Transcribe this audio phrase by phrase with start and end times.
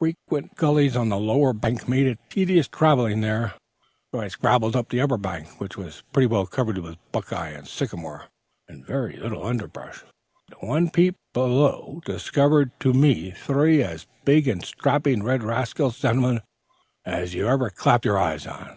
[0.00, 3.54] The frequent gullies on the lower bank made it tedious traveling there,
[4.12, 7.50] so I scrabbled up to the upper bank, which was pretty well covered with buckeye
[7.50, 8.24] and sycamore,
[8.66, 10.02] and very little underbrush.
[10.58, 16.40] One peep below discovered to me three as big and strapping red rascals, gentlemen,
[17.04, 18.76] as you ever clapped your eyes on!